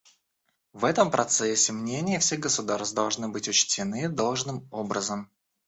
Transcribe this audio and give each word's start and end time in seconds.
В 0.73 0.85
этом 0.85 1.11
процессе 1.11 1.73
мнения 1.73 2.17
всех 2.17 2.39
государств 2.39 2.95
должны 2.95 3.29
быть 3.29 3.47
учтены 3.47 4.09
должным 4.09 4.67
образом. 4.71 5.29